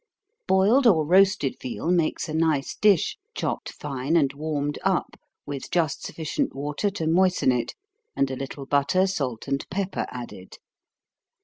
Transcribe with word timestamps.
_Boiled 0.47 0.87
or 0.87 1.05
roasted 1.05 1.57
veal 1.61 1.91
makes 1.91 2.27
a 2.27 2.33
nice 2.33 2.75
dish, 2.75 3.19
chopped 3.35 3.69
fine, 3.71 4.15
and 4.15 4.33
warmed 4.33 4.79
up, 4.83 5.15
with 5.45 5.69
just 5.69 6.01
sufficient 6.03 6.55
water 6.55 6.89
to 6.89 7.05
moisten 7.05 7.51
it, 7.51 7.75
and 8.15 8.31
a 8.31 8.35
little 8.35 8.65
butter, 8.65 9.05
salt, 9.05 9.47
and 9.47 9.63
pepper, 9.69 10.07
added. 10.09 10.57